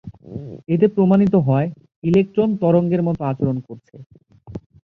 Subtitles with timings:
[0.69, 1.67] এতে প্রমাণিত হয়
[2.03, 3.95] ইলেক্ট্রন তরঙ্গের মত আচরণ করছে।